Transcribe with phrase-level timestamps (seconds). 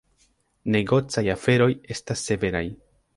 [0.75, 2.65] Negocaj aferoj estas severaj.